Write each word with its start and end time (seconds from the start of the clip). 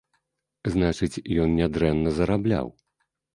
Значыць, 0.75 1.23
ён 1.43 1.53
нядрэнна 1.59 2.15
зарабляў. 2.17 2.73